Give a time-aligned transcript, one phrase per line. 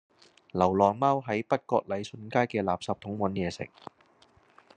[0.51, 3.69] 流浪貓喺北角禮信街嘅垃圾桶搵野食